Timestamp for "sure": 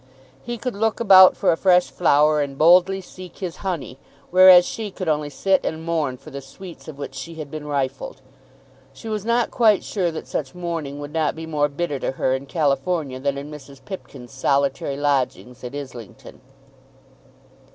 9.83-10.09